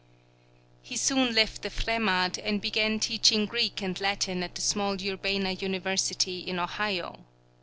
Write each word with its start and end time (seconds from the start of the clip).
He 0.81 0.97
soon 0.97 1.35
left 1.35 1.61
the 1.61 1.69
Fremad 1.69 2.39
and 2.43 2.59
began 2.59 2.99
teaching 2.99 3.45
Greek 3.45 3.83
and 3.83 4.01
Latin 4.01 4.41
at 4.41 4.55
the 4.55 4.61
small 4.61 4.97
Urbana 4.99 5.51
University, 5.51 6.39
in 6.39 6.57
Ohio. 6.57 7.23